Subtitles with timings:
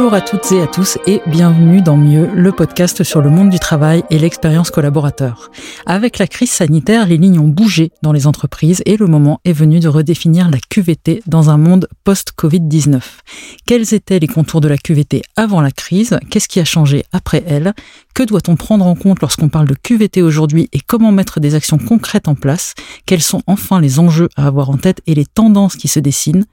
[0.00, 3.50] Bonjour à toutes et à tous et bienvenue dans Mieux, le podcast sur le monde
[3.50, 5.50] du travail et l'expérience collaborateur.
[5.84, 9.52] Avec la crise sanitaire, les lignes ont bougé dans les entreprises et le moment est
[9.52, 13.02] venu de redéfinir la QVT dans un monde post-Covid-19.
[13.66, 16.18] Quels étaient les contours de la QVT avant la crise?
[16.30, 17.74] Qu'est-ce qui a changé après elle?
[18.14, 21.78] Que doit-on prendre en compte lorsqu'on parle de QVT aujourd'hui et comment mettre des actions
[21.78, 22.74] concrètes en place?
[23.06, 26.44] Quels sont enfin les enjeux à avoir en tête et les tendances qui se dessinent?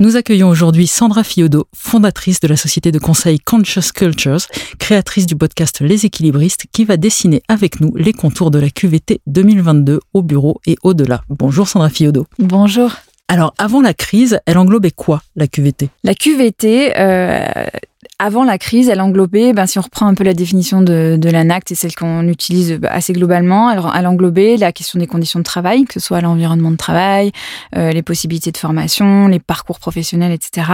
[0.00, 4.46] Nous accueillons aujourd'hui Sandra Fiodo, fondatrice de la société de conseil Conscious Cultures,
[4.78, 9.20] créatrice du podcast Les Équilibristes, qui va dessiner avec nous les contours de la QVT
[9.26, 11.22] 2022 au bureau et au-delà.
[11.28, 12.26] Bonjour Sandra Fiodo.
[12.38, 12.92] Bonjour.
[13.28, 17.64] Alors, avant la crise, elle englobait quoi, la QVT La QVT, euh,
[18.18, 21.30] avant la crise, elle englobait, ben, si on reprend un peu la définition de, de
[21.30, 25.44] l'ANACT, c'est celle qu'on utilise assez globalement, elle, elle, englobait la question des conditions de
[25.44, 27.32] travail, que ce soit l'environnement de travail,
[27.76, 30.70] euh, les possibilités de formation, les parcours professionnels, etc.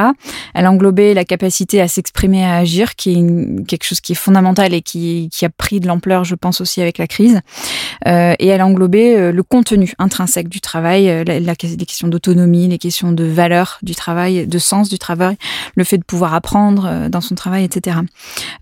[0.55, 4.17] Elle englobait la capacité à s'exprimer, à agir, qui est une, quelque chose qui est
[4.17, 7.41] fondamental et qui, qui a pris de l'ampleur, je pense, aussi avec la crise.
[8.07, 12.09] Euh, et elle englobait euh, le contenu intrinsèque du travail, euh, la, la, les questions
[12.09, 15.37] d'autonomie, les questions de valeur du travail, de sens du travail,
[15.77, 17.99] le fait de pouvoir apprendre euh, dans son travail, etc.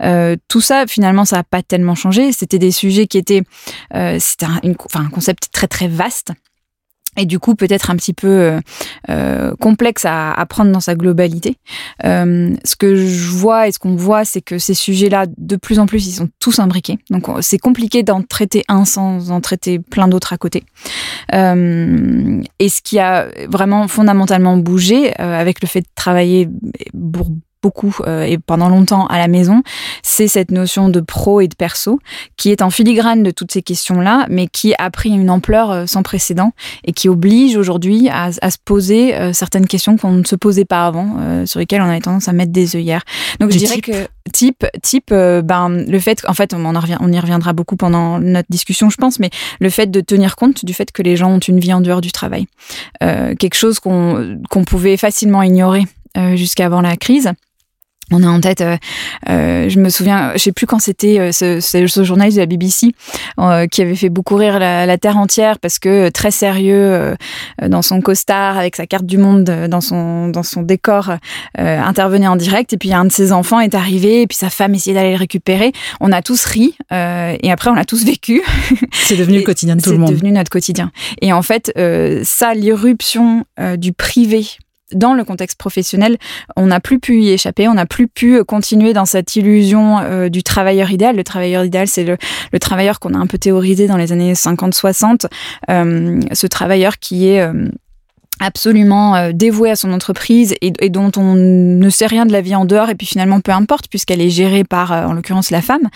[0.03, 2.33] Euh, tout ça, finalement, ça n'a pas tellement changé.
[2.33, 3.43] C'était des sujets qui étaient,
[3.95, 4.61] euh, c'était un,
[4.95, 6.33] un concept très très vaste
[7.19, 8.61] et du coup peut-être un petit peu
[9.09, 11.57] euh, complexe à, prendre dans sa globalité.
[12.03, 15.87] Ce que je vois et ce qu'on voit, c'est que ces sujets-là, de plus en
[15.87, 16.99] plus, ils sont tous imbriqués.
[17.11, 20.65] Donc c'est compliqué d'en traiter un sans en traiter plein d'autres à côté.
[21.33, 26.49] Et ce qui a vraiment fondamentalement bougé avec le fait de travailler
[27.13, 27.31] pour
[27.67, 29.65] beaucoup euh, et pendant longtemps à la maison,
[30.05, 31.99] c'est cette notion de pro et de perso
[32.37, 35.87] qui est en filigrane de toutes ces questions-là, mais qui a pris une ampleur euh,
[35.87, 36.53] sans précédent
[36.85, 40.65] et qui oblige aujourd'hui à, à, se poser euh, certaines questions qu'on ne se posait
[40.65, 43.03] pas avant, euh, sur lesquelles on avait tendance à mettre des œillères.
[43.41, 46.81] Donc Du je dirais type que type, type, ben le fait, en fait, on, en
[46.81, 50.37] revient, on y reviendra beaucoup pendant notre discussion, je pense, mais le fait de tenir
[50.37, 52.47] compte du fait que les gens ont une vie en dehors du travail,
[53.01, 55.87] quelque chose qu'on qu'on pouvait facilement ignorer
[56.35, 57.33] jusqu'avant la crise.
[58.13, 58.77] On a en tête, euh,
[59.29, 62.43] euh, je me souviens, je sais plus quand c'était euh, ce, ce, ce, journaliste de
[62.43, 62.93] la BBC
[63.41, 67.15] euh, qui avait fait beaucoup rire la, la, terre entière parce que très sérieux euh,
[67.67, 71.11] dans son costard avec sa carte du monde dans son dans son décor
[71.59, 74.51] euh, intervenait en direct et puis un de ses enfants est arrivé et puis sa
[74.51, 75.73] femme essayait d'aller le récupérer.
[76.01, 78.43] On a tous ri et après on l'a tous vécu.
[78.93, 80.09] C'est devenu le quotidien de tout le monde.
[80.09, 80.93] C'est devenu notre quotidien.
[81.21, 81.73] Et en fait,
[82.25, 83.45] ça, l'irruption
[83.77, 84.47] du privé
[84.93, 86.17] dans le contexte professionnel,
[86.57, 90.29] on n'a plus pu y échapper, on n'a plus pu continuer dans cette illusion euh,
[90.29, 91.17] du travailleur idéal.
[91.17, 92.17] Le travailleur idéal, c'est le,
[92.53, 95.27] le, travailleur qu'on a un peu théorisé dans les années 50-60,
[95.71, 97.69] euh, ce travailleur qui est euh,
[98.41, 102.41] absolument euh, dévoué à son entreprise et, et, dont on ne sait rien de la
[102.41, 105.51] vie en dehors et puis finalement peu importe puisqu'elle est gérée par euh, en l'occurrence
[105.51, 105.89] la femme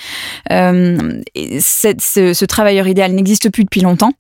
[0.51, 4.13] euh, ce, ce, travailleur idéal n'existe plus depuis longtemps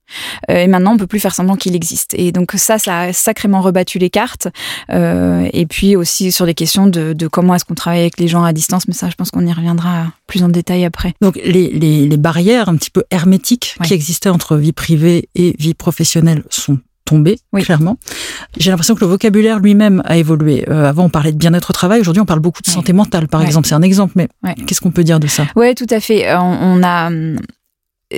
[0.50, 3.12] euh, et maintenant on peut plus faire semblant qu'il existe et donc ça ça a
[3.12, 4.48] sacrément rebattu les cartes
[4.91, 8.28] euh, et puis aussi sur les questions de, de comment est-ce qu'on travaille avec les
[8.28, 11.36] gens à distance mais ça je pense qu'on y reviendra plus en détail après donc
[11.42, 13.86] les, les, les barrières un petit peu hermétiques ouais.
[13.86, 16.78] qui existaient entre vie privée et vie professionnelle sont
[17.10, 17.62] tombé, oui.
[17.62, 17.98] clairement.
[18.56, 20.65] J'ai l'impression que le vocabulaire lui-même a évolué.
[20.69, 22.00] Euh, avant, on parlait de bien-être au travail.
[22.00, 23.66] Aujourd'hui, on parle beaucoup de santé mentale, par exemple.
[23.66, 24.28] C'est un exemple, mais
[24.66, 25.47] qu'est-ce qu'on peut dire de ça?
[25.56, 26.32] Oui, tout à fait.
[26.34, 27.38] On, on a hum,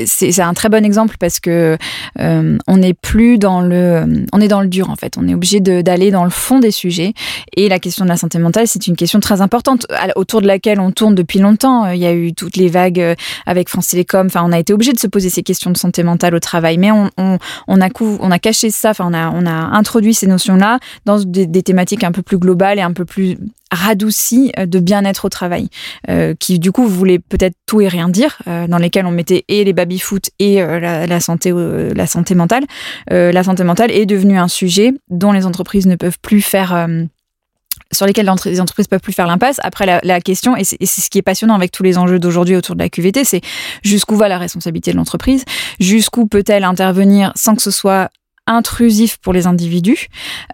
[0.07, 1.77] c'est un très bon exemple parce que
[2.19, 5.17] euh, on n'est plus dans le on est dans le dur en fait.
[5.19, 7.13] On est obligé d'aller dans le fond des sujets.
[7.57, 9.87] Et la question de la santé mentale c'est une question très importante
[10.17, 11.91] autour de laquelle on tourne depuis longtemps.
[11.91, 13.15] Il y a eu toutes les vagues euh,
[13.47, 14.27] avec France Télécom.
[14.27, 16.79] Enfin on a été obligé de se poser ces questions de santé mentale au travail.
[16.79, 17.39] Mais on, on,
[17.69, 18.91] on a on a caché ça.
[18.91, 22.39] Enfin on a on a introduit ces notions là dans des thématiques un peu plus
[22.39, 23.37] globales et un peu plus
[23.73, 25.69] radouci de bien-être au travail,
[26.09, 29.45] euh, qui du coup voulait peut-être tout et rien dire, euh, dans lesquels on mettait
[29.49, 32.65] et les baby-foot et euh, la, santé, euh, la santé mentale.
[33.11, 36.75] Euh, la santé mentale est devenue un sujet dont les entreprises ne peuvent plus faire
[36.75, 37.05] euh,
[37.93, 39.59] sur lesquels les entreprises peuvent plus faire l'impasse.
[39.63, 42.75] Après, la, question, et c'est ce qui est passionnant avec tous les enjeux d'aujourd'hui autour
[42.75, 43.43] de la QVT, c'est
[43.83, 45.45] jusqu'où va la responsabilité de l'entreprise,
[45.79, 48.11] jusqu'où peut-elle intervenir sans que ce soit
[48.47, 50.09] intrusif pour les individus?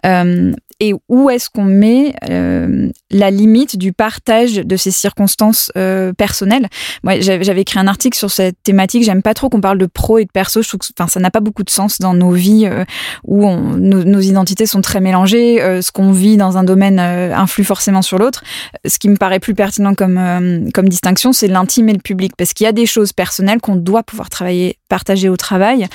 [0.05, 6.13] Euh, et où est-ce qu'on met euh, la limite du partage de ces circonstances euh,
[6.13, 6.69] personnelles?
[7.03, 9.03] Moi, j'avais écrit un article sur cette thématique.
[9.03, 10.61] J'aime pas trop qu'on parle de pro et de perso.
[10.61, 12.85] Je trouve que enfin, ça n'a pas beaucoup de sens dans nos vies euh,
[13.25, 15.59] où nos, identités sont très mélangées.
[15.81, 18.43] Ce qu'on vit dans un domaine influe forcément sur l'autre.
[18.85, 22.33] Ce qui me paraît plus pertinent comme, comme distinction, c'est l'intime et le public.
[22.37, 25.87] Parce qu'il y a des choses personnelles qu'on doit pouvoir travailler, partager au travail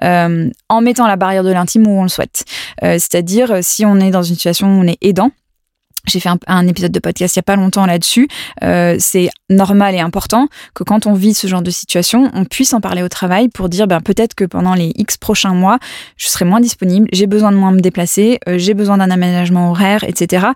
[0.00, 2.44] en mettant la barrière de l'intime où on le souhaite.
[2.80, 5.30] C'est-à-dire, si on est dans une situation où on est aidant,
[6.06, 8.28] j'ai fait un, épisode de podcast il y a pas longtemps là-dessus.
[8.64, 12.72] Euh, c'est normal et important que quand on vit ce genre de situation, on puisse
[12.72, 15.78] en parler au travail pour dire ben, peut-être que pendant les X prochains mois,
[16.16, 19.70] je serai moins disponible, j'ai besoin de moins me déplacer, euh, j'ai besoin d'un aménagement
[19.70, 20.46] horaire, etc.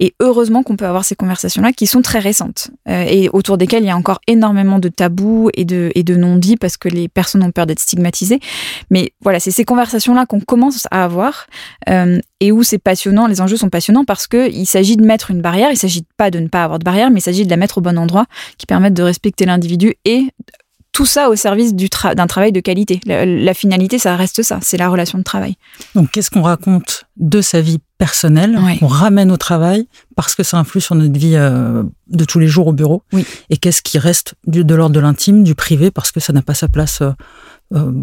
[0.00, 3.82] Et heureusement qu'on peut avoir ces conversations-là qui sont très récentes euh, et autour desquelles
[3.82, 7.08] il y a encore énormément de tabous et de, et de non-dits parce que les
[7.08, 8.40] personnes ont peur d'être stigmatisées.
[8.90, 11.46] Mais voilà, c'est ces conversations-là qu'on commence à avoir
[12.44, 15.70] et où c'est passionnant, les enjeux sont passionnants parce qu'il s'agit de mettre une barrière,
[15.70, 17.78] il s'agit pas de ne pas avoir de barrière, mais il s'agit de la mettre
[17.78, 18.26] au bon endroit
[18.58, 20.26] qui permettent de respecter l'individu et
[20.92, 23.00] tout ça au service d'un travail de qualité.
[23.06, 25.56] La, finalité, ça reste ça, c'est la relation de travail.
[25.94, 30.58] Donc, qu'est-ce qu'on raconte de sa vie personnelle qu'on ramène au travail parce que ça
[30.58, 33.02] influe sur notre vie euh, de tous les jours au bureau
[33.48, 36.54] Et qu'est-ce qui reste de l'ordre de l'intime, du privé, parce que ça n'a pas
[36.54, 37.10] sa place euh,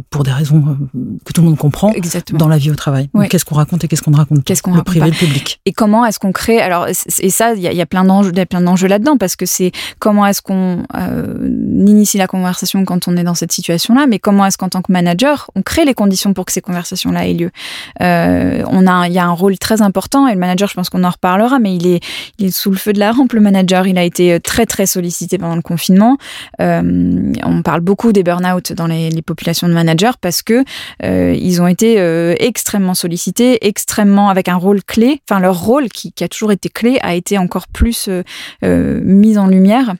[0.09, 1.93] pour des raisons euh, que tout le monde comprend
[2.33, 3.09] dans la vie au travail.
[3.29, 5.61] Qu'est-ce qu'on raconte et qu'est-ce qu'on ne raconte Qu'est-ce qu'on Le privé, le public.
[5.65, 8.87] Et comment est-ce qu'on crée Alors et ça, il y, a plein d'enjeux, plein d'enjeux
[8.87, 11.47] là-dedans parce que c'est comment est-ce qu'on euh,
[11.85, 14.91] initie la conversation quand on est dans cette situation-là, mais comment est-ce qu'en tant que
[14.91, 17.51] manager, on crée les conditions pour que ces conversations-là aient lieu?
[17.99, 21.03] on a, il y a un rôle très important et le manager, je pense qu'on
[21.03, 22.03] en reparlera, mais il est,
[22.39, 23.33] il est sous le feu de la rampe.
[23.33, 26.17] Le manager, il a été très très sollicité pendant le confinement.
[26.59, 30.63] on parle beaucoup des burn-out dans les, les populations de manager parce que
[31.03, 35.21] euh, ils ont été euh, extrêmement sollicités, extrêmement avec un rôle clé.
[35.29, 39.47] Enfin, leur rôle qui, a toujours été clé a été encore plus euh, mis en
[39.47, 39.93] lumière.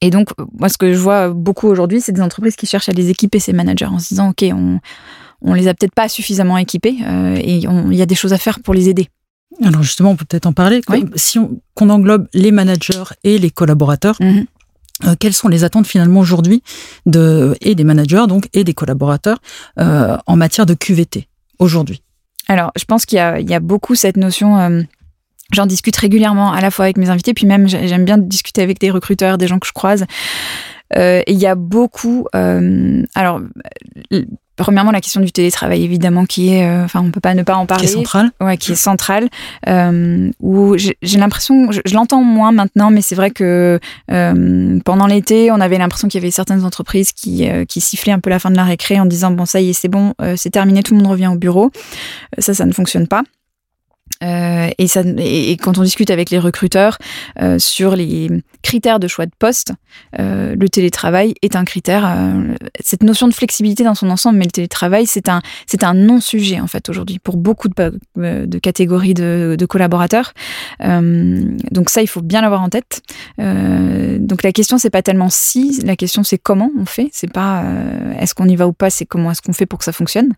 [0.00, 2.92] Et donc, moi, ce que je vois beaucoup aujourd'hui, c'est des entreprises qui cherchent à
[2.92, 4.80] les équiper ces managers en se disant, ok, on
[5.42, 6.96] on les a peut-être pas suffisamment équipés
[7.36, 9.10] et il y a des choses à faire pour les aider.
[9.62, 10.80] Alors justement, on peut peut-être en parler.
[11.14, 14.46] Si on, qu'on englobe les managers et les collaborateurs, mm-hmm.
[15.04, 16.62] Euh, quelles sont les attentes finalement aujourd'hui
[17.04, 19.38] de et des managers donc et des collaborateurs
[19.78, 21.28] euh, en matière de QVT
[21.58, 22.02] aujourd'hui?
[22.48, 24.58] Alors, je pense qu'il y, y a, beaucoup cette notion.
[24.58, 24.82] Euh,
[25.52, 28.78] j'en discute régulièrement à la fois avec mes invités, puis même j'aime bien discuter avec
[28.80, 30.06] des recruteurs, des gens que je croise.
[30.96, 32.26] Euh, il y a beaucoup.
[32.34, 33.40] Euh, alors,
[34.56, 37.56] premièrement la question du télétravail évidemment qui est euh, enfin on peut pas ne pas
[37.56, 38.30] en parler qui est centrale.
[38.40, 39.28] Ouais qui est centrale.
[39.68, 43.78] Euh, où j'ai l'impression je, l'entends moins maintenant mais c'est vrai que
[44.10, 48.20] euh, pendant l'été on avait l'impression qu'il y avait certaines entreprises qui qui sifflaient un
[48.20, 50.50] peu la fin de la récré en disant bon ça y est c'est bon c'est
[50.50, 51.70] terminé tout le monde revient au bureau.
[52.38, 53.22] Ça ça ne fonctionne pas
[54.22, 56.98] euh, et, quand on discute avec les recruteurs
[57.40, 58.30] euh, sur les
[58.62, 59.72] critères de choix de poste,
[60.18, 62.16] euh, le télétravail est un critère.
[62.80, 66.60] Cette notion de flexibilité dans son ensemble, mais le télétravail, c'est un, c'est un non-sujet
[66.60, 70.32] en fait aujourd'hui pour beaucoup de, catégories de, de collaborateurs.
[70.80, 73.02] donc ça, il faut bien l'avoir en tête.
[73.38, 77.08] donc la question, c'est pas tellement si, la question c'est comment on fait.
[77.12, 77.64] C'est pas
[78.18, 80.32] est-ce qu'on y va ou pas, c'est comment est-ce qu'on fait pour que ça fonctionne.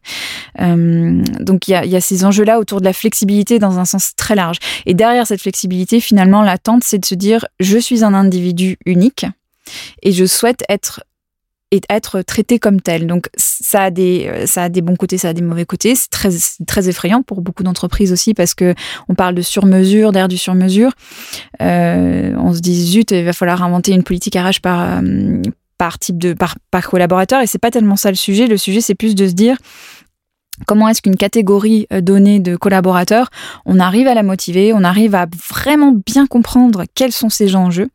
[0.59, 4.13] donc il y a, y a ces enjeux-là autour de la flexibilité dans un sens
[4.17, 4.59] très large.
[4.87, 9.27] Et derrière cette flexibilité, finalement, l'attente, c'est de se dire, je suis un individu unique
[10.03, 11.03] et je souhaite être
[11.71, 13.07] et être traité comme tel.
[13.07, 15.95] Donc ça a des ça a des bons côtés, ça a des mauvais côtés.
[15.95, 16.31] C'est très
[16.67, 18.75] très effrayant pour beaucoup d'entreprises aussi parce que
[19.09, 20.93] on parle de sur-mesure, d'air du sur-mesure.
[21.61, 25.43] Euh, on se dit zut, il va falloir inventer une politique RH par euh,
[25.77, 28.47] par type de par, par collaborateur et c'est pas tellement ça le sujet.
[28.47, 29.57] Le sujet c'est plus de se dire
[30.67, 33.31] Comment est-ce qu'une catégorie euh, donnée de collaborateurs,
[33.65, 37.89] on arrive à la motiver, on arrive à vraiment bien comprendre quels sont ses enjeux,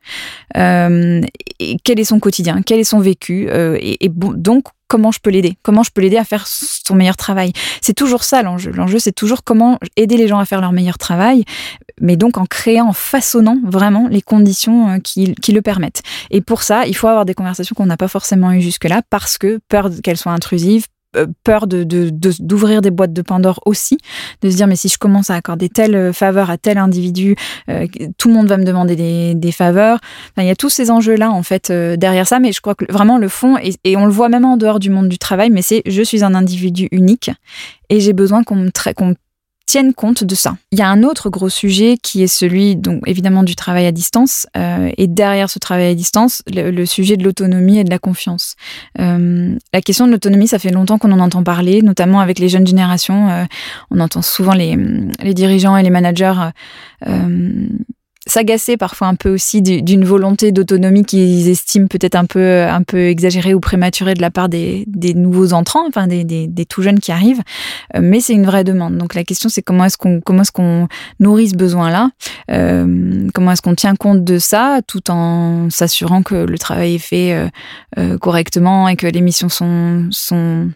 [0.58, 1.22] euh,
[1.60, 5.32] et quel est son quotidien, quel est son vécu, euh, et, donc comment je peux
[5.32, 7.52] l'aider, comment je peux l'aider à faire son meilleur travail.
[7.82, 8.72] C'est toujours ça l'enjeu.
[8.72, 11.46] L'enjeu, c'est toujours comment aider les gens à faire leur meilleur travail,
[12.00, 16.04] mais donc en créant, en façonnant vraiment les conditions qui, qui le permettent.
[16.30, 19.40] Et pour ça, il faut avoir des conversations qu'on n'a pas forcément eues jusque-là, parce
[19.40, 20.93] que peur qu'elles soient intrusives, euh,
[21.44, 21.84] peur de,
[22.40, 23.98] d'ouvrir des boîtes de Pandore aussi,
[24.42, 27.36] de se dire mais si je commence à accorder telle euh, faveur à tel individu,
[27.70, 30.00] euh, tout le monde va me demander des, des faveurs.
[30.38, 33.18] il y a tous ces enjeux-là en fait derrière ça, mais je crois que vraiment
[33.18, 35.62] le fond, et, et, on le voit même en dehors du monde du travail, mais
[35.62, 37.32] c'est je suis un individu unique
[37.90, 39.16] et j'ai besoin qu'on me, qu'on
[39.66, 40.56] tiennent compte de ça.
[40.72, 43.92] Il y a un autre gros sujet qui est celui, donc évidemment, du travail à
[43.92, 44.46] distance.
[44.58, 48.56] Euh, et derrière ce travail à distance, le, sujet de l'autonomie et de la confiance.
[49.00, 52.50] Euh, la question de l'autonomie, ça fait longtemps qu'on en entend parler, notamment avec les
[52.50, 53.30] jeunes générations.
[53.30, 53.46] Euh,
[53.90, 54.78] on entend souvent les,
[55.22, 56.34] les, dirigeants et les managers
[58.26, 63.08] s'agacer parfois un peu aussi d'une volonté d'autonomie qu'ils estiment peut-être un peu un peu
[63.08, 66.82] exagérée ou prématurée de la part des, des nouveaux entrants, enfin des, des, des, tout
[66.82, 67.42] jeunes qui arrivent.
[67.96, 68.98] Euh, mais c'est une vraie demande.
[68.98, 70.88] Donc la question c'est comment est-ce qu'on comment est-ce qu'on
[71.20, 72.10] nourrit ce besoin-là,
[72.52, 77.00] euh, comment est-ce qu'on tient compte de ça, tout en s'assurant que le travail est
[77.00, 77.48] fait euh,
[77.98, 80.70] euh correctement et que les missions sont sont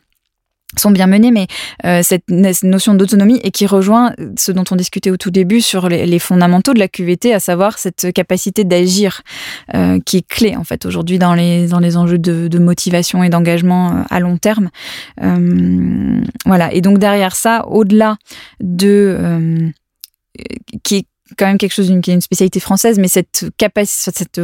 [0.79, 1.47] sont bien menées, mais
[1.85, 5.89] euh, cette, notion d'autonomie et qui rejoint ce dont on discutait au tout début sur
[5.89, 9.21] les, fondamentaux de la QVT, à savoir cette capacité d'agir
[9.75, 13.23] euh, qui est clé en fait aujourd'hui dans les dans les enjeux de, de motivation
[13.23, 14.69] et d'engagement euh, à long terme.
[15.21, 16.73] Euh, voilà.
[16.73, 18.17] Et donc derrière ça, au-delà
[18.59, 19.69] de euh,
[20.83, 21.05] qui est
[21.37, 24.41] quand même quelque chose qui est une spécialité française, mais cette capacité, cette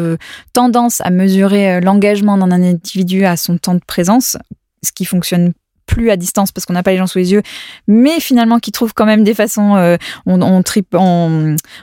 [0.51, 4.35] tendance à mesurer l'engagement d'un individu à son temps de présence,
[4.83, 5.53] ce qui fonctionne
[5.93, 7.43] plus à distance parce qu'on n'a pas les gens sous les yeux,
[7.88, 10.63] mais finalement qui trouvent quand même des façons, euh, on, on,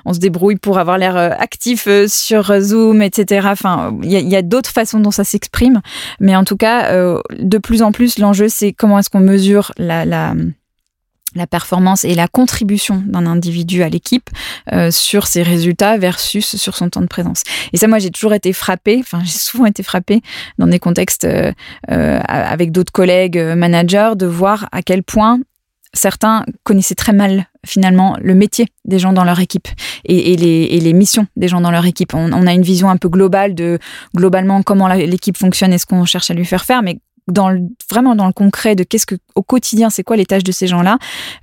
[0.05, 3.47] on, se débrouille pour avoir l'air euh, actif euh, sur Zoom, etc.
[3.51, 5.81] Enfin, il y a, d'autres façons dont ça s'exprime,
[6.19, 6.93] mais en tout cas,
[7.39, 10.35] de plus en plus, l'enjeu c'est comment est-ce qu'on mesure la, la
[11.35, 14.31] la performance et la contribution d'un individu à l'équipe
[14.73, 17.43] euh, sur ses résultats versus sur son temps de présence.
[17.73, 20.23] Et ça, moi, j'ai toujours été frappée, enfin, j'ai souvent été frappée
[20.59, 21.53] dans des contextes euh,
[21.91, 25.41] euh, avec d'autres collègues managers de voir à quel point
[25.93, 29.69] certains connaissaient très mal finalement le métier des gens dans leur équipe
[30.05, 32.15] et, les, et les, missions des gens dans leur équipe.
[32.15, 33.79] On, on, a une vision un peu globale de
[34.15, 37.01] globalement comment l'équipe fonctionne et ce qu'on cherche à lui faire faire, mais
[37.33, 37.55] dans
[37.91, 40.67] vraiment dans le concret de qu'est-ce que au quotidien c'est quoi les tâches de ces
[40.67, 40.99] gens-là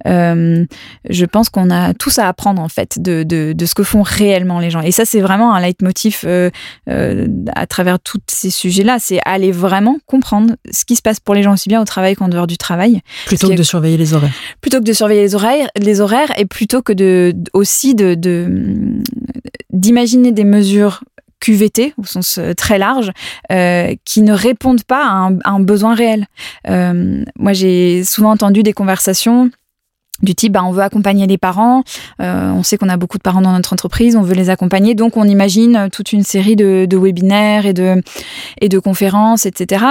[0.05, 0.65] euh,
[1.09, 4.01] je pense qu'on a tous à apprendre en fait de, de, de, ce que font
[4.01, 4.81] réellement les gens.
[4.81, 6.49] Et ça c'est vraiment un leitmotiv euh,
[6.89, 8.97] euh, à travers tous ces sujets-là.
[8.99, 12.15] C'est aller vraiment comprendre ce qui se passe pour les gens aussi bien au travail
[12.15, 13.01] qu'en dehors du travail.
[13.25, 14.33] Plutôt que de surveiller les horaires.
[14.61, 18.15] plutôt que de surveiller les horaires les horaires et plutôt que de aussi de
[19.71, 21.01] d'imaginer des mesures
[21.39, 23.11] QVT au sens euh, très large
[23.51, 26.27] euh, qui ne répondent pas à un, besoin réel.
[26.67, 29.49] Euh, moi, j'ai souvent entendu des conversations
[30.23, 31.83] du type bah, on veut accompagner les parents,
[32.17, 35.15] on sait qu'on a beaucoup de parents dans notre entreprise, on veut les accompagner, donc
[35.15, 38.01] on imagine toute une série de, webinaires et de,
[38.59, 39.85] et de conférences, etc.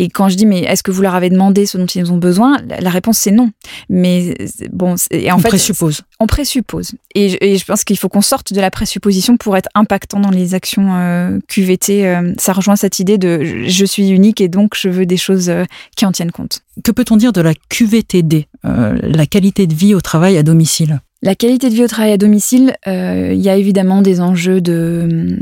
[0.00, 2.16] Et quand je dis mais est-ce que vous leur avez demandé ce dont ils ont
[2.16, 3.50] besoin, la réponse c'est non.
[3.88, 4.36] Mais
[4.72, 6.02] bon, et en on fait, présuppose.
[6.20, 6.92] On présuppose.
[7.16, 10.20] Et je, et je pense qu'il faut qu'on sorte de la présupposition pour être impactant
[10.20, 12.06] dans les actions euh, QVT.
[12.06, 15.50] Euh, ça rejoint cette idée de je suis unique et donc je veux des choses
[15.50, 15.64] euh,
[15.96, 16.60] qui en tiennent compte.
[16.84, 21.00] Que peut-on dire de la QVTD, la qualité de vie au travail à domicile?
[21.20, 24.60] La qualité de vie au travail à domicile, euh, il y a évidemment des enjeux
[24.60, 25.36] de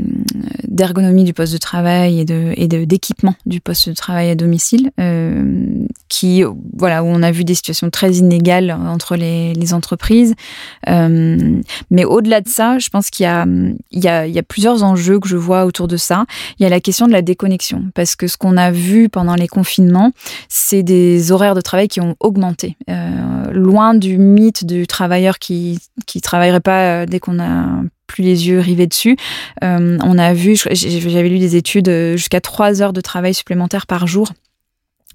[0.67, 5.85] d'ergonomie du poste de travail et de d'équipement du poste de travail à domicile, euh,
[6.09, 6.43] qui
[6.75, 10.33] voilà où on a vu des situations très inégales entre les, entreprises.
[10.87, 15.65] Euh, mais au-delà de ça, je pense qu'il y a plusieurs enjeux que je vois
[15.65, 16.25] autour de ça.
[16.57, 19.35] Il y a la question de la déconnexion parce que ce qu'on a vu pendant
[19.35, 20.11] les confinements,
[20.47, 22.77] c'est des horaires de travail qui ont augmenté,
[23.51, 25.66] loin du mythe du travailleur qui
[26.05, 29.17] qui travaillerait pas euh, dès qu'on a plus les yeux rivés dessus.
[29.63, 33.87] Euh, on a vu, j'avais lu des études euh, jusqu'à trois heures de travail supplémentaire
[33.87, 34.29] par jour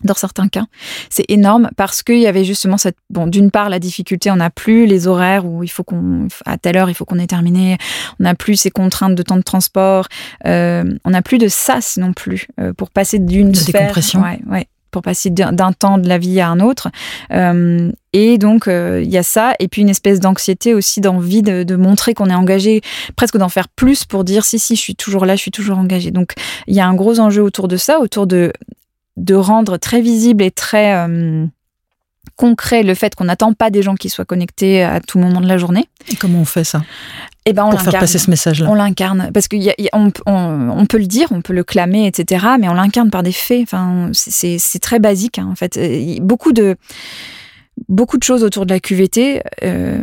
[0.05, 0.65] dans certains cas.
[1.11, 4.51] C'est énorme parce qu'il y avait justement cette, bon, d'une part, la difficulté, on n'a
[4.51, 7.79] plus les horaires où il faut qu'on, à telle heure, il faut qu'on ait terminé,
[8.19, 10.09] on n'a plus ces contraintes de temps de transport,
[10.45, 13.83] on n'a plus de sas non plus pour passer d'une sphère.
[13.83, 14.23] Décompression.
[14.23, 16.89] Ouais, ouais pour passer d'un temps de la vie à un autre.
[17.33, 21.43] Euh, et donc, euh, il y a ça, et puis une espèce d'anxiété aussi, d'envie
[21.43, 22.83] de, montrer qu'on est engagé,
[23.17, 25.79] presque d'en faire plus pour dire si, si, je suis toujours là, je suis toujours
[25.79, 26.11] engagé.
[26.11, 26.35] Donc,
[26.69, 28.53] il y a un gros enjeu autour de ça, autour de,
[29.17, 31.47] de rendre très visible et très euh,
[32.37, 35.49] concret le fait qu'on n'attend pas des gens qui soient connectés à tout moment de
[35.49, 35.87] la journée.
[36.11, 36.83] Et comment on fait ça
[37.45, 38.71] eh ben on pour faire passer ce message-là.
[38.71, 39.59] On l'incarne parce qu'on
[39.93, 42.47] on, on, peut le dire, on peut le clamer, etc.
[42.61, 43.63] Mais on l'incarne par des faits.
[43.63, 45.77] Enfin, c'est très basique hein, en fait.
[46.21, 46.77] Beaucoup de
[47.89, 49.43] beaucoup de choses autour de la QVT.
[49.65, 50.03] Euh,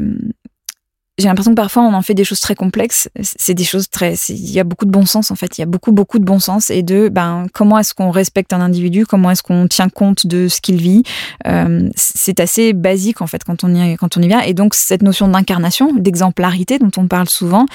[1.19, 3.09] j'ai l'impression que parfois on en fait des choses très complexes.
[3.21, 5.57] C'est des choses très, il y a beaucoup de bon sens en fait.
[5.57, 8.53] Il y a beaucoup beaucoup de bon sens et de ben comment est-ce qu'on respecte
[8.53, 11.03] un individu, comment est-ce qu'on tient compte de ce qu'il vit?
[11.45, 14.39] Euh, c'est assez basique en fait quand on y quand on y vient.
[14.39, 17.65] Et donc cette notion d'incarnation, d'exemplarité dont on parle souvent,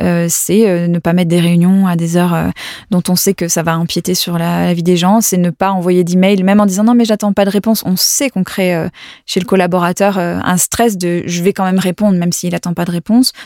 [0.00, 2.50] euh, c'est euh, ne pas mettre des réunions à des heures
[2.90, 5.20] dont on sait que ça va empiéter sur la, vie des gens.
[5.20, 7.82] C'est ne pas envoyer d'emails même en disant non mais j'attends pas de réponse.
[7.84, 8.88] On sait qu'on crée
[9.26, 12.84] chez le collaborateur un stress de je vais quand même répondre même s'il attend pas
[12.84, 12.93] de réponse.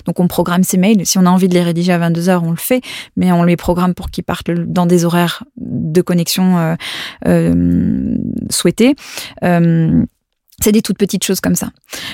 [0.06, 1.06] Donc on programme ces mails.
[1.06, 2.82] Si on a envie de les rédiger à 22 heures, on le fait,
[3.16, 6.74] mais on les programme pour qu'ils partent dans des horaires de connexion euh,
[7.26, 8.16] euh,
[8.50, 8.94] souhaités.
[9.44, 10.04] Euh,
[10.60, 11.70] c'est des toutes petites choses comme ça.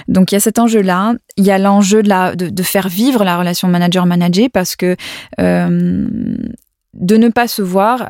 [0.06, 1.14] Donc il y a cet enjeu-là.
[1.36, 4.96] Il y a l'enjeu de, faire vivre la relation manager-manager parce que
[5.38, 8.08] de ne pas se voir,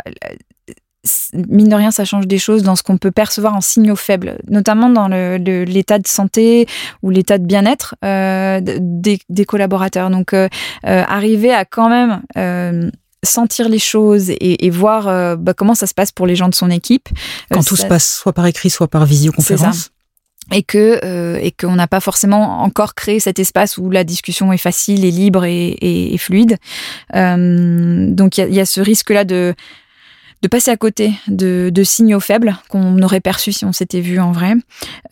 [1.49, 4.39] mine de rien, ça change des choses dans ce qu'on peut percevoir en signaux faibles,
[4.49, 6.67] notamment dans l'état de santé
[7.03, 10.11] ou l'état de bien-être euh, des, collaborateurs.
[10.11, 10.49] Donc, euh,
[10.87, 12.91] euh, arriver à quand même
[13.23, 16.71] sentir les choses et, voir bah, comment ça se passe pour les gens de son
[16.71, 17.09] équipe.
[17.51, 19.91] Quand tout se passe soit par écrit, soit par visioconférence.
[20.53, 24.53] et que euh, et qu'on n'a pas forcément encore créé cet espace où la discussion
[24.53, 26.59] est facile et libre et, fluide.
[27.15, 29.55] Euh, donc il y, a, ce risque-là de
[30.45, 34.31] de passer à côté de, signaux faibles qu'on aurait perçus si on s'était vu en
[34.31, 34.53] vrai.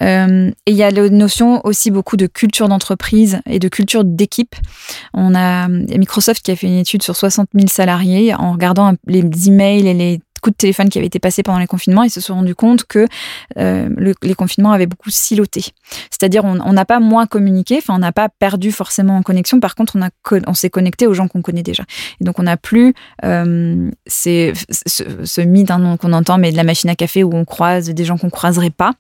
[0.03, 4.05] Euh, et il y a la notion aussi beaucoup de culture d'entreprise et de culture
[4.05, 4.55] d'équipe.
[5.15, 9.25] On a Microsoft qui a fait une étude sur 60 000 salariés en regardant les
[9.49, 12.21] emails et les coups de téléphone qui avaient été passés pendant les confinements, ils se
[12.21, 13.07] sont rendus compte que
[13.57, 13.89] euh,
[14.23, 15.65] les confinements avaient beaucoup siloté.
[16.11, 19.61] C'est-à-dire, on n'a pas moins communiqué, enfin, on n'a pas perdu forcément en connexion.
[19.61, 19.97] Par contre,
[20.47, 21.85] on, s'est connecté aux gens qu'on connaît déjà.
[22.21, 22.95] Et donc, on n'a plus
[23.25, 27.45] euh, ce, ce, mythe hein, qu'on entend, mais de la machine à café où on
[27.45, 28.93] croise des gens qu'on croiserait pas.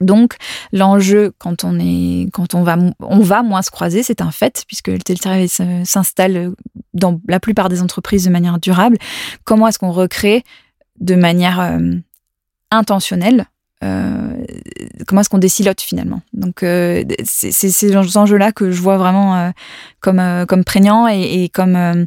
[0.00, 0.36] Donc
[0.72, 4.64] l'enjeu quand on est quand on va on va moins se croiser, c'est un fait
[4.66, 6.52] puisque le télétravail s'installe
[6.94, 8.96] dans la plupart des entreprises de manière durable.
[9.44, 10.42] Comment est-ce qu'on recrée
[11.00, 11.94] de manière euh,
[12.70, 13.46] intentionnelle
[13.82, 14.39] euh,
[15.06, 19.50] comment est-ce qu'on décilote finalement Donc euh, c'est ces enjeux-là que je vois vraiment euh,
[20.00, 22.06] comme comme prégnants et, et comme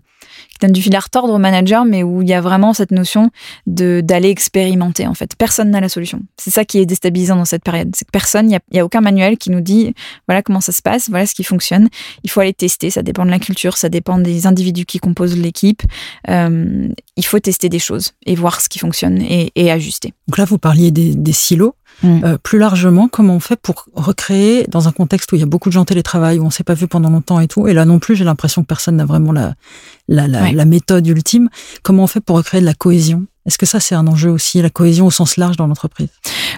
[0.49, 2.91] qui donne du fil à retordre au manager, mais où il y a vraiment cette
[2.91, 3.29] notion
[3.67, 5.35] de d'aller expérimenter en fait.
[5.37, 6.21] Personne n'a la solution.
[6.37, 7.91] C'est ça qui est déstabilisant dans cette période.
[7.95, 9.93] C'est que personne, il n'y a, a, aucun manuel qui nous dit
[10.27, 11.89] voilà comment ça se passe, voilà ce qui fonctionne.
[12.23, 12.89] Il faut aller tester.
[12.89, 15.81] Ça dépend de la culture, ça dépend des individus qui composent l'équipe.
[16.29, 20.13] Euh, il faut tester des choses et voir ce qui fonctionne et, et ajuster.
[20.27, 21.75] Donc là, vous parliez des, des silos.
[22.01, 22.23] Mm.
[22.23, 25.47] Euh, plus largement, comment on fait pour recréer dans un contexte où il y a
[25.47, 27.85] beaucoup de gens télétravail, où on s'est pas vu pendant longtemps et tout, et là
[27.85, 29.53] non plus, j'ai l'impression que personne n'a vraiment la,
[30.07, 31.49] la, la, la, méthode ultime.
[31.83, 33.25] Comment on fait pour recréer de la cohésion?
[33.45, 36.09] Est-ce que ça, c'est un enjeu aussi, la cohésion au sens large dans l'entreprise?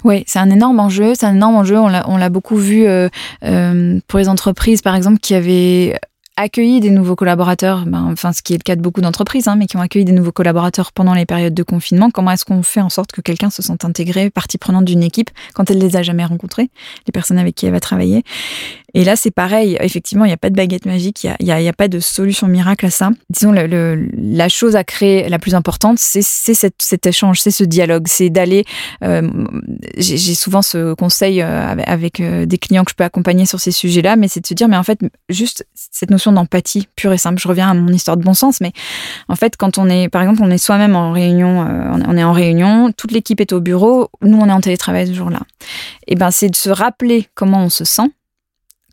[0.04, 1.14] Oui, c'est un énorme enjeu.
[1.16, 1.80] C'est un énorme enjeu.
[1.80, 3.10] On l'a beaucoup vu euh,
[3.44, 6.00] euh, pour les entreprises, par exemple, qui avaient
[6.38, 9.56] accueilli des nouveaux collaborateurs, ben, enfin ce qui est le cas de beaucoup d'entreprises, hein,
[9.56, 12.10] mais qui ont accueilli des nouveaux collaborateurs pendant les périodes de confinement.
[12.12, 15.30] Comment est-ce qu'on fait en sorte que quelqu'un se sente intégré, partie prenante d'une équipe
[15.54, 16.70] quand elle les a jamais rencontrés,
[17.08, 18.24] les personnes avec qui elle va travailler?
[18.96, 19.78] Et là, c'est pareil.
[19.82, 22.86] Effectivement, il n'y a pas de baguette magique, il n'y a, pas de solution miracle
[22.86, 23.12] à ça.
[23.30, 28.30] Disons, la chose à créer la plus importante, c'est cet échange, c'est ce dialogue, c'est
[28.30, 28.64] d'aller.
[29.04, 29.30] Euh,
[29.98, 33.72] J'ai souvent ce conseil euh, avec euh, des clients que je peux accompagner sur ces
[33.72, 37.18] sujets-là, mais c'est de se dire, mais en fait, juste cette notion d'empathie pure et
[37.18, 37.42] simple.
[37.42, 38.72] Je reviens à mon histoire de bon sens, mais
[39.28, 41.68] en fait, quand on est, par exemple, on est soi-même en réunion,
[42.08, 45.14] on est en réunion, toute l'équipe est au bureau, nous on est en télétravail ce
[45.14, 45.42] jour-là.
[46.08, 48.10] Et eh ben, c'est de se rappeler comment on se sent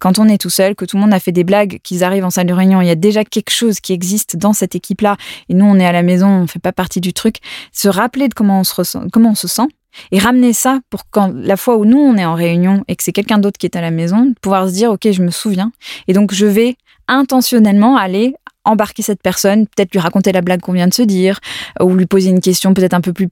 [0.02, 2.24] quand on est tout seul, que tout le monde a fait des blagues, qu'ils arrivent
[2.24, 5.16] en salle de réunion, il y a déjà quelque chose qui existe dans cette équipe-là,
[5.48, 7.36] et nous on est à la maison, on fait pas partie du truc.
[7.70, 9.68] Se rappeler de comment on se ressent, comment on se sent,
[10.10, 13.04] et ramener ça pour quand la fois où nous on est en réunion et que
[13.04, 15.70] c'est quelqu'un d'autre qui est à la maison, pouvoir se dire ok je me souviens,
[16.08, 16.74] et donc je vais
[17.06, 18.34] intentionnellement aller
[18.64, 21.38] embarquer cette personne, peut-être lui raconter la blague qu'on vient de se dire,
[21.80, 23.28] ou lui poser une question peut-être un peu plus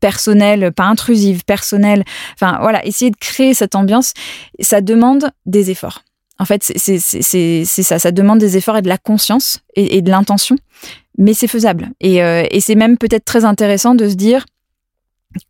[0.00, 2.04] personnelle, pas intrusive, personnelle.
[2.34, 4.12] Enfin voilà, essayer de créer cette ambiance,
[4.60, 6.02] ça demande des efforts.
[6.38, 10.56] En fait, c'est ça, ça demande des efforts et de la conscience et, de l'intention,
[11.16, 11.90] mais c'est faisable.
[12.00, 14.44] Et, euh, et c'est même peut-être très intéressant de se dire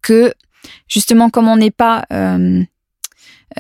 [0.01, 0.33] que
[0.87, 2.63] justement, comme on n'est pas, euh,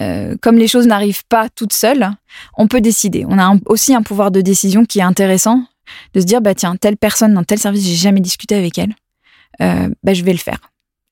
[0.00, 2.10] euh, comme les choses n'arrivent pas toutes seules,
[2.56, 3.24] on peut décider.
[3.28, 5.64] On a aussi un pouvoir de décision qui est intéressant,
[6.14, 8.94] de se dire bah tiens, telle personne dans tel service, j'ai jamais discuté avec elle,
[9.58, 10.60] bah je vais le faire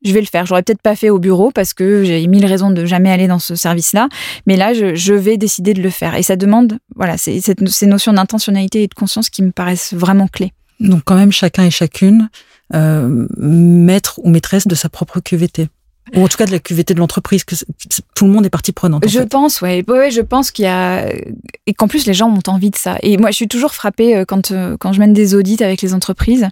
[0.04, 0.46] je vais le faire.
[0.46, 3.38] J'aurais peut-être pas fait au bureau parce que j'ai mille raisons de jamais aller dans
[3.38, 4.09] ce service-là,
[4.46, 6.14] mais là, je, vais décider de le faire.
[6.14, 10.52] Et ça demande, voilà, ces notions d'intentionnalité et de conscience qui me paraissent vraiment clés.
[10.80, 12.28] Donc quand même, chacun et chacune
[12.74, 15.68] euh, maître ou maîtresse de sa propre QVT
[16.14, 17.54] ou en tout cas de la QVT de l'entreprise, que
[18.14, 19.08] tout le monde est partie prenante.
[19.08, 19.82] Je pense, ouais.
[19.88, 21.08] ouais, je pense qu'il y a
[21.66, 22.98] et qu'en plus les gens ont envie de ça.
[23.02, 25.80] Et moi, je suis toujours frappée euh, quand euh, quand je mène des audits avec
[25.80, 26.48] les entreprises.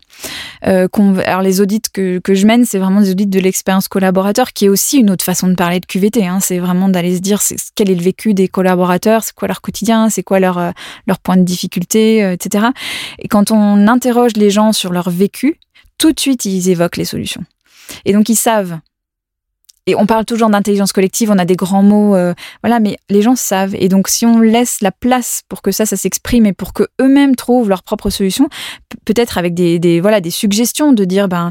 [0.67, 0.89] Euh,
[1.27, 4.65] alors les audits que que je mène, c'est vraiment des audits de l'expérience collaborateur, qui
[4.67, 6.27] est aussi une autre façon de parler de QVT.
[6.27, 6.39] Hein.
[6.41, 7.41] C'est vraiment d'aller se dire
[7.75, 10.73] quel est le vécu des collaborateurs, c'est quoi leur quotidien, c'est quoi leur
[11.07, 12.67] leur point de difficulté, etc.
[13.19, 15.59] Et quand on interroge les gens sur leur vécu,
[15.99, 17.45] tout de suite ils évoquent les solutions.
[18.05, 18.79] Et donc ils savent
[19.87, 23.21] et on parle toujours d'intelligence collective, on a des grands mots, euh, voilà, mais les
[23.21, 23.75] gens savent.
[23.75, 26.85] Et donc, si on laisse la place pour que ça, ça s'exprime et pour que
[27.01, 28.49] eux-mêmes trouvent leur propre solution,
[29.05, 31.51] peut-être avec des, des, voilà, des suggestions de dire, ben,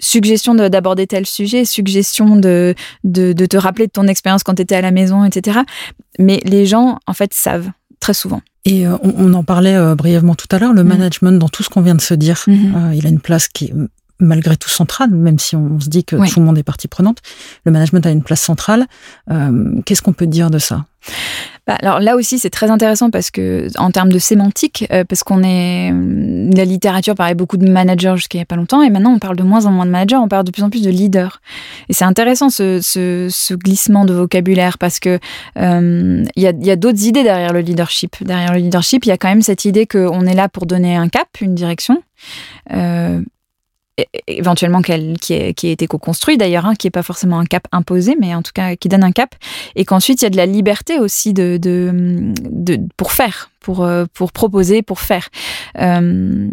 [0.00, 4.62] suggestion d'aborder tel sujet, suggestion de, de, de te rappeler de ton expérience quand tu
[4.62, 5.58] étais à la maison, etc.
[6.18, 8.40] Mais les gens, en fait, savent très souvent.
[8.64, 10.88] Et euh, on, en parlait euh, brièvement tout à l'heure, le mmh.
[10.88, 12.92] management dans tout ce qu'on vient de se dire, mmh.
[12.94, 13.74] il a une place qui est
[14.20, 17.18] malgré tout central, même si on se dit que tout le monde est partie prenante.
[17.64, 18.86] Le management a une place centrale.
[19.30, 20.84] Euh, qu'est-ce qu'on peut dire de ça?
[21.66, 25.22] Bah, alors là aussi, c'est très intéressant parce que, en termes de sémantique, euh, parce
[25.22, 25.92] qu'on est.
[26.54, 29.18] La littérature parlait beaucoup de managers jusqu'à il n'y a pas longtemps, et maintenant on
[29.18, 31.40] parle de moins en moins de managers, on parle de plus en plus de leaders.
[31.88, 35.18] Et c'est intéressant ce, ce, glissement de vocabulaire parce que
[35.58, 38.16] euh, il y a, y a d'autres idées derrière le leadership.
[38.22, 40.96] Derrière le leadership, il y a quand même cette idée qu'on est là pour donner
[40.96, 42.02] un cap, une direction.
[42.72, 43.20] Euh,
[44.26, 47.66] éventuellement qu'elle, qui, qui a été co-construit d'ailleurs, hein, qui n'est pas forcément un cap
[47.72, 49.34] imposé, mais en tout cas qui donne un cap,
[49.76, 53.84] et qu'ensuite il y a de la liberté aussi de, de, de pour faire, pour,
[53.84, 55.28] euh, pour proposer, pour faire.
[55.78, 56.48] Euh,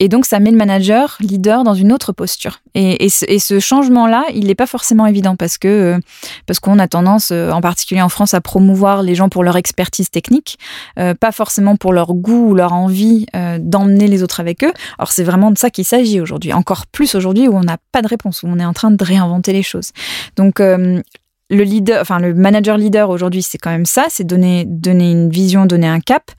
[0.00, 2.60] et donc, ça met le manager, leader, dans une autre posture.
[2.74, 5.98] Et, ce, changement-là, il n'est pas forcément évident parce que euh,
[6.46, 9.56] parce qu'on a tendance, euh, en particulier en France, à promouvoir les gens pour leur
[9.56, 10.58] expertise technique,
[11.00, 13.26] euh, pas forcément pour leur goût ou leur envie
[13.58, 14.72] d'emmener les autres avec eux.
[14.98, 16.52] Alors, c'est vraiment de ça qu'il s'agit aujourd'hui.
[16.52, 19.04] Encore plus aujourd'hui où on n'a pas de réponse, où on est en train de
[19.04, 19.90] réinventer les choses.
[20.36, 21.02] Donc, le
[21.50, 25.66] leader, enfin le manager leader aujourd'hui, c'est quand même ça, c'est donner donner une vision,
[25.66, 26.30] donner un cap.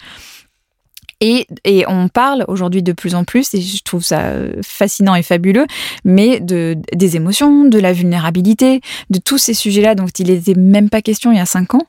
[1.21, 5.15] Et, et on parle aujourd'hui de plus en plus, et je trouve ça euh, fascinant
[5.15, 5.65] et fabuleux,
[6.05, 10.89] mais de, des émotions, de la vulnérabilité, de tous ces sujets-là dont il n'était même
[10.89, 11.83] pas question il y a cinq ans.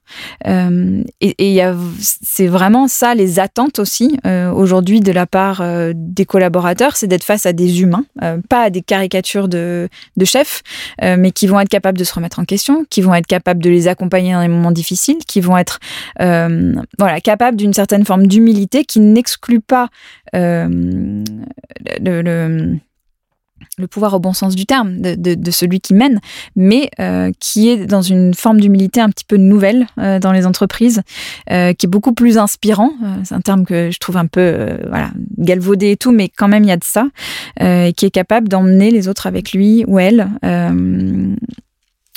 [0.46, 1.62] Euh, et et
[2.00, 7.06] c'est vraiment ça, les attentes aussi, euh, aujourd'hui, de la part euh, des collaborateurs, c'est
[7.06, 10.62] d'être face à des humains, euh, pas à des caricatures de, de chefs,
[11.02, 13.70] mais qui vont être capables de se remettre en question, qui vont être capables de
[13.70, 15.78] les accompagner dans les moments difficiles, qui vont être
[16.18, 19.88] voilà, capables d'une certaine forme d'humilité qui n'est n'exclut pas
[20.34, 21.22] euh,
[22.00, 22.78] le,
[23.90, 26.20] pouvoir au bon sens du terme de, celui qui mène,
[26.56, 30.46] mais euh, qui est dans une forme d'humilité un petit peu nouvelle euh, dans les
[30.46, 31.02] entreprises,
[31.46, 32.92] qui est beaucoup plus inspirant.
[33.24, 34.78] c'est un terme que je trouve un peu
[35.38, 37.08] galvaudé et tout, mais quand même il y a de ça,
[37.58, 40.28] qui est capable d'emmener les autres avec lui ou elle.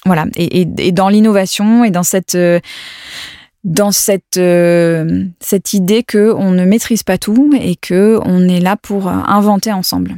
[0.06, 2.38] voilà, et, dans l'innovation et dans cette
[3.63, 9.08] dans cette, euh, cette idée qu'on ne maîtrise pas tout et qu'on est là pour
[9.08, 10.17] inventer ensemble.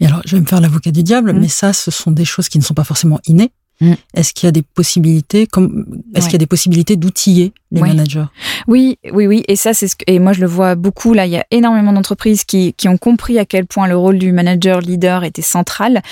[0.00, 1.38] Et alors, je vais me faire l'avocat du diable, mm.
[1.38, 3.50] mais ça, ce sont des choses qui ne sont pas forcément innées.
[3.80, 3.92] Mm.
[4.14, 7.80] Est-ce qu'il y a des possibilités, comme est-ce qu'il y a des possibilités d'outiller les
[7.80, 8.26] managers?
[8.66, 9.42] Oui, oui, oui.
[9.48, 11.14] Et ça, c'est ce que, et moi je le vois beaucoup.
[11.14, 14.18] Là, il y a énormément d'entreprises qui, qui ont compris à quel point le rôle
[14.18, 16.02] du manager leader était central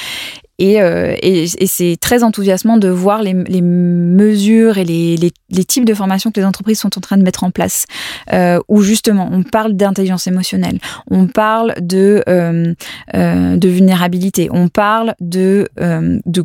[0.61, 6.31] euh, et, et, c'est très enthousiasmant de voir les, mesures et les, types de formations
[6.31, 7.87] que les entreprises sont en train de mettre en place,
[8.33, 10.79] euh, où justement on parle d'intelligence émotionnelle,
[11.11, 12.75] on parle de, euh,
[13.15, 16.45] euh de vulnérabilité, on parle de, euh, de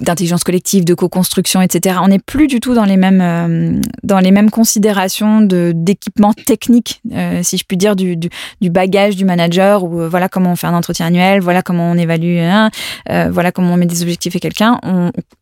[0.00, 1.96] d'intelligence collective, de co-construction, etc.
[2.02, 7.00] On n'est plus du tout dans les mêmes, euh, dans les mêmes considérations d'équipement technique,
[7.12, 8.30] euh, si je puis dire, du, du,
[8.70, 11.96] bagage du manager, ou euh, voilà comment on fait un entretien annuel, voilà comment on
[11.96, 12.70] évalue, hein,
[13.30, 14.80] voilà comment on met des objectifs à quelqu'un.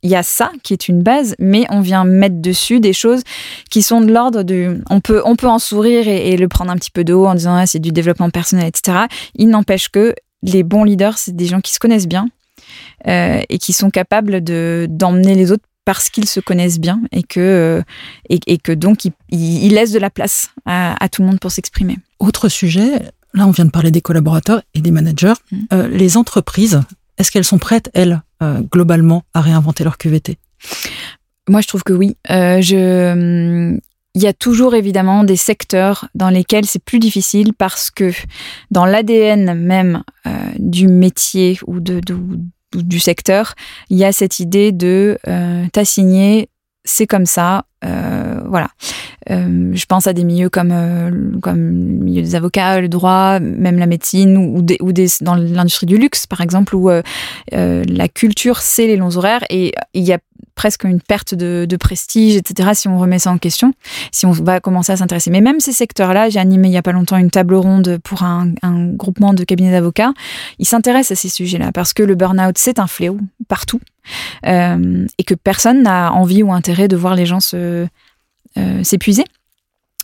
[0.03, 3.23] Il y a ça qui est une base, mais on vient mettre dessus des choses
[3.71, 4.81] qui sont de l'ordre de...
[4.91, 7.35] On peut, on peut en sourire et, le prendre un petit peu de haut en
[7.35, 9.07] disant ah, c'est du développement personnel, etc.
[9.35, 12.29] Il n'empêche que les bons leaders, c'est des gens qui se connaissent bien,
[13.05, 17.41] et qui sont capables de d'emmener les autres parce qu'ils se connaissent bien et que,
[17.41, 17.83] euh,
[18.29, 21.99] et, que donc ils, laissent de la place à, tout le monde pour s'exprimer.
[22.19, 23.03] Autre sujet,
[23.35, 25.35] là on vient de parler des collaborateurs et des managers.
[25.51, 25.57] Mmh.
[25.73, 26.83] Euh, les entreprises,
[27.19, 28.23] est-ce qu'elles sont prêtes, elles,
[28.73, 30.37] globalement, à réinventer leur QVT
[31.49, 32.17] Moi je trouve que oui.
[32.29, 33.79] je,
[34.15, 38.11] il y a toujours évidemment des secteurs dans lesquels c'est plus difficile parce que
[38.73, 40.03] dans l'ADN même
[40.59, 42.17] du métier ou de, de,
[42.75, 43.55] du secteur,
[43.91, 45.65] il y a cette idée de euh,
[46.85, 48.69] c'est comme ça, euh, voilà.
[49.31, 53.39] Euh, je pense à des milieux comme euh, comme le milieu des avocats, le droit,
[53.39, 57.03] même la médecine ou des, ou des dans l'industrie du luxe par exemple où euh,
[57.55, 60.19] euh, la culture c'est les longs horaires et il y a
[60.63, 62.71] presque une perte de, prestige, etc.
[62.75, 63.75] Si on remet ça en question,
[64.13, 65.29] si on va commencer à s'intéresser.
[65.29, 68.23] Mais même ces secteurs-là, j'ai animé il y a pas longtemps une table ronde pour
[68.23, 70.13] un, un groupement de cabinets d'avocats.
[70.61, 73.81] Ils s'intéressent à ces sujets-là parce que le burn-out c'est un fléau partout
[74.47, 77.89] euh, et que personne n'a envie ou intérêt de voir les gens se
[78.57, 79.25] euh, s'épuiser.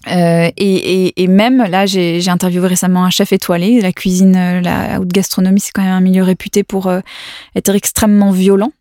[0.06, 3.80] Euh, et, même là, j'ai interviewé récemment un chef étoilé.
[3.80, 7.00] La cuisine, euh, la haute gastronomie, c'est quand même un milieu réputé pour euh,
[7.56, 8.72] être extrêmement violent.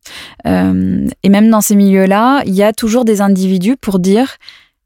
[0.46, 4.38] Et même dans ces milieux-là, il y a toujours des individus pour dire.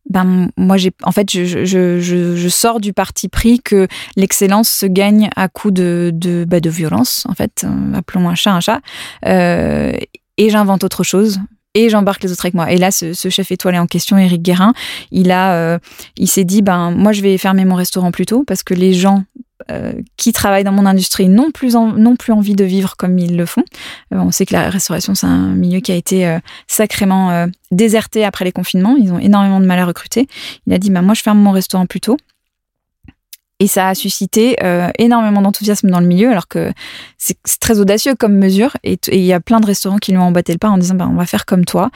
[0.10, 2.00] Ben moi j'ai en fait je, je, je,
[2.36, 7.28] je, sors du parti pris que l'excellence se gagne à coup de de, de violence
[7.30, 8.82] en fait appelons un chat un chat
[9.24, 11.40] et j'invente autre chose
[11.74, 12.72] et j'embarque les autres avec moi.
[12.72, 14.74] Et là, ce, chef étoilé en question, Eric Guérin,
[15.12, 15.80] il a, euh,
[16.18, 18.94] il s'est dit, ben moi, je vais fermer mon restaurant plus tôt parce que les
[18.94, 19.24] gens
[19.70, 21.76] euh, qui travaillent dans mon industrie n'ont plus,
[22.20, 23.64] plus envie de vivre comme ils le font.
[24.14, 28.44] Euh, on sait que la restauration, c'est un milieu qui a été sacrément déserté après
[28.44, 28.96] les confinements.
[28.98, 30.28] Ils ont énormément de mal à recruter.
[30.68, 32.18] Il a dit, ben moi, je ferme mon restaurant plus tôt.
[33.62, 36.74] Et ça a suscité euh, énormément d'enthousiasme dans le milieu, alors que
[37.20, 38.76] c'est très audacieux comme mesure.
[38.84, 40.96] Et il y a plein de restaurants qui lui ont emboîté le pas en disant
[40.96, 41.92] bah, on va faire comme toi.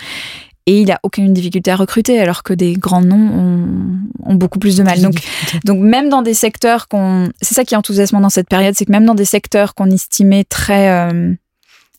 [0.67, 4.77] Et il a aucune difficulté à recruter, alors que des grands noms ont, beaucoup plus
[4.77, 5.01] de mal.
[5.01, 5.15] Donc,
[5.65, 8.85] donc même dans des secteurs qu'on, c'est ça qui est enthousiasmant dans cette période, c'est
[8.85, 11.33] que même dans des secteurs qu'on estimait très euh,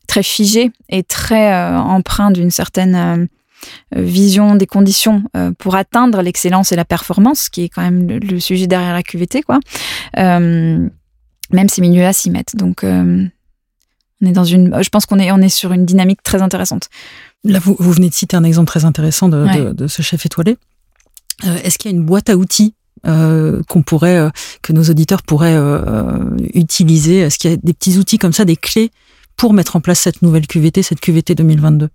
[0.06, 3.26] très figés et très euh, empreints d'une certaine euh,
[3.94, 8.40] vision des conditions euh, pour atteindre l'excellence et la performance, qui est quand même le,
[8.40, 9.60] sujet derrière la QVT, quoi.
[10.18, 10.88] Euh,
[11.52, 12.56] même ces milieux-là s'y mettent.
[12.56, 16.42] Donc, on est dans une, je pense qu'on est, on est sur une dynamique très
[16.42, 16.88] intéressante.
[17.44, 20.56] Là, vous, vous venez de citer un exemple très intéressant de, de, ce chef étoilé.
[21.62, 22.74] Est-ce qu'il y a une boîte à outils
[23.04, 24.28] qu'on pourrait,
[24.62, 25.56] que nos auditeurs pourraient
[26.54, 27.18] utiliser?
[27.18, 28.90] Est-ce qu'il y a des petits outils comme ça, des clés
[29.36, 31.90] pour mettre en place cette nouvelle QVT, cette QVT 2022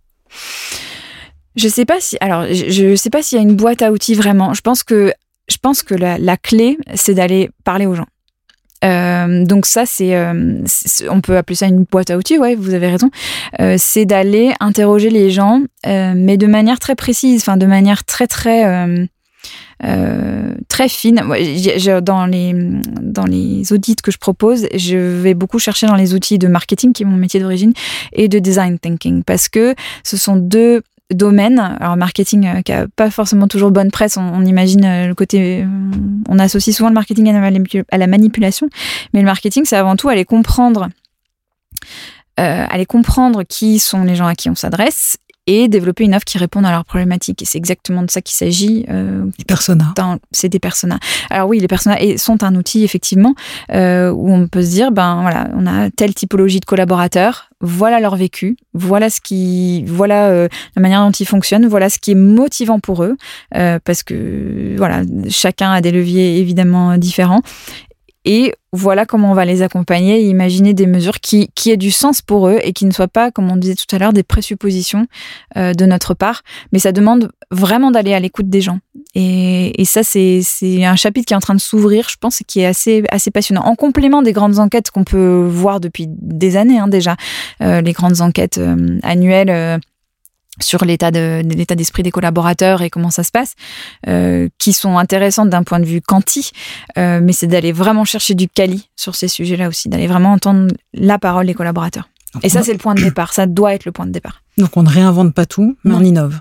[1.55, 4.15] je sais pas si, alors, je, sais pas s'il y a une boîte à outils
[4.15, 4.53] vraiment.
[4.53, 5.13] Je pense que,
[5.49, 8.07] je pense que la, clé, c'est d'aller parler aux gens.
[8.83, 12.73] Euh, donc ça, euh, c'est, on peut appeler ça une boîte à outils, ouais, vous
[12.73, 13.11] avez raison.
[13.59, 18.27] Euh, c'est d'aller interroger les gens, mais de manière très précise, enfin de manière très
[18.27, 19.09] très
[20.67, 21.21] très fine.
[22.01, 22.53] dans les
[23.01, 26.93] dans les audits que je propose, je vais beaucoup chercher dans les outils de marketing,
[26.93, 27.73] qui est mon métier d'origine,
[28.13, 30.81] et de design thinking, parce que ce sont deux
[31.13, 31.59] domaine.
[31.79, 35.63] Alors marketing euh, qui a pas forcément toujours bonne presse, on, imagine euh, le côté,
[35.63, 35.65] euh,
[36.27, 38.69] on associe souvent le marketing à la, manipulation,
[39.13, 40.89] mais le marketing c'est avant tout aller comprendre,
[42.37, 46.37] aller comprendre qui sont les gens à qui on s'adresse et développer une offre qui
[46.37, 47.41] réponde à leurs problématiques.
[47.41, 48.85] Et c'est exactement de ça qu'il s'agit.
[48.89, 49.93] Euh, des personas.
[50.31, 50.99] C'est des personas.
[51.29, 53.33] Alors oui, les personas sont un outil effectivement
[53.71, 57.99] euh, où on peut se dire ben voilà, on a telle typologie de collaborateurs, voilà
[57.99, 62.11] leur vécu, voilà ce qui, voilà euh, la manière dont ils fonctionnent, voilà ce qui
[62.11, 63.17] est motivant pour eux,
[63.55, 67.41] euh, parce que voilà, chacun a des leviers évidemment différents
[68.23, 71.91] et voilà comment on va les accompagner et imaginer des mesures qui, qui aient du
[71.91, 74.23] sens pour eux et qui ne soient pas, comme on disait tout à l'heure, des
[74.23, 75.07] présuppositions
[75.57, 76.43] euh, de notre part.
[76.71, 78.79] Mais ça demande vraiment d'aller à l'écoute des gens.
[79.15, 80.41] Et, et ça, c'est
[80.83, 83.31] un chapitre qui est en train de s'ouvrir, je pense, et qui est assez, assez
[83.31, 83.63] passionnant.
[83.63, 87.17] En complément des grandes enquêtes qu'on peut voir depuis des années hein, déjà,
[87.61, 89.81] euh, les grandes enquêtes euh, annuelles
[90.61, 93.55] sur l'état de, l'état d'esprit des collaborateurs et comment ça se passe,
[94.07, 96.51] euh, qui sont intéressantes d'un point de vue quanti,
[96.97, 100.73] euh, mais c'est d'aller vraiment chercher du quali sur ces sujets-là aussi, d'aller vraiment entendre
[100.93, 102.09] la parole des collaborateurs.
[102.43, 103.33] et ça, c'est le point de départ.
[103.33, 104.41] Ça doit être le point de départ.
[104.57, 106.39] Donc, on ne réinvente pas tout, mais on innove.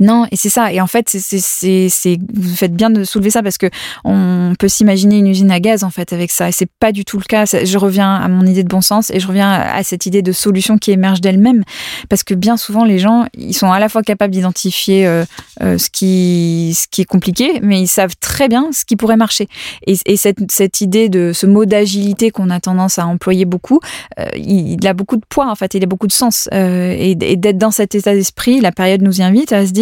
[0.00, 0.72] Non, et c'est ça.
[0.72, 3.66] Et en fait, c'est, vous faites bien de soulever ça parce que
[4.04, 6.48] on peut s'imaginer une usine à gaz en fait avec ça.
[6.48, 7.44] Et c'est pas du tout le cas.
[7.44, 10.32] Je reviens à mon idée de bon sens et je reviens à cette idée de
[10.32, 11.62] solution qui émerge d'elle-même
[12.08, 15.24] parce que bien souvent les gens, ils sont à la fois capables d'identifier euh,
[15.62, 19.16] euh, ce qui ce qui est compliqué, mais ils savent très bien ce qui pourrait
[19.16, 19.48] marcher.
[19.86, 23.80] Et, et cette, cette idée de ce mot d'agilité qu'on a tendance à employer beaucoup,
[24.18, 25.74] euh, il, a beaucoup de poids en fait.
[25.74, 26.48] Il a beaucoup de sens.
[26.52, 29.81] et, d'être dans cet état d'esprit, la période nous invite à se dire,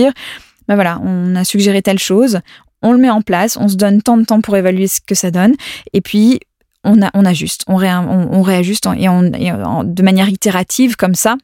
[0.68, 2.40] ben voilà, on a suggéré telle chose,
[2.82, 5.14] on le met en place, on se donne tant de temps pour évaluer ce que
[5.14, 5.54] ça donne,
[5.92, 6.40] et puis
[6.82, 11.36] on, ajuste, on, réajuste et, de manière itérative comme ça,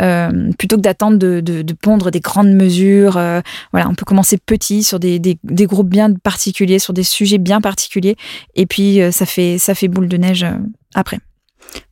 [0.00, 3.18] euh, plutôt que d'attendre de, pondre des grandes mesures.
[3.18, 3.40] Euh,
[3.72, 8.16] voilà, on peut commencer petit sur des, groupes bien particuliers, sur des sujets bien particuliers,
[8.54, 10.46] et puis euh, ça fait ça fait boule de neige
[10.94, 11.18] après.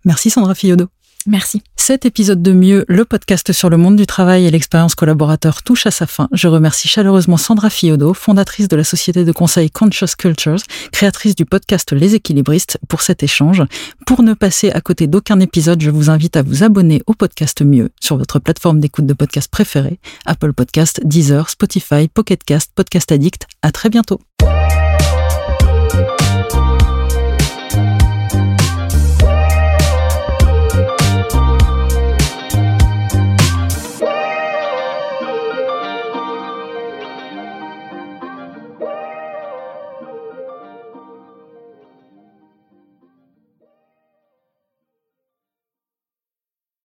[0.04, 0.86] Merci Sandra Fiodo.
[1.26, 1.62] Merci.
[1.76, 5.86] Cet épisode de Mieux, le podcast sur le monde du travail et l'expérience collaborateur touche
[5.86, 6.28] à sa fin.
[6.32, 10.62] Je remercie chaleureusement Sandra Fiodo, fondatrice de la société de conseil Conscious Cultures,
[10.92, 13.62] créatrice du podcast Les Équilibristes, pour cet échange.
[14.06, 17.62] Pour ne passer à côté d'aucun épisode, je vous invite à vous abonner au podcast
[17.62, 23.10] Mieux sur votre plateforme d'écoute de podcast préférée, Apple Podcast, Deezer, Spotify, Pocket Cast, Podcast
[23.12, 23.46] Addict.
[23.62, 24.20] À très bientôt.